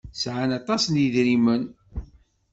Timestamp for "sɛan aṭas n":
0.21-0.95